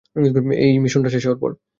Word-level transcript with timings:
এই 0.65 0.73
মিশনটা 0.83 1.09
শেষ 1.09 1.23
হওয়ার 1.25 1.39
পর! 1.43 1.51